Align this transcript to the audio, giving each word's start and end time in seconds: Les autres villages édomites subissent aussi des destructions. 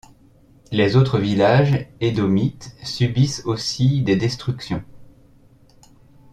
Les 0.71 0.95
autres 0.95 1.19
villages 1.19 1.87
édomites 1.99 2.75
subissent 2.81 3.43
aussi 3.45 4.01
des 4.01 4.15
destructions. 4.15 4.83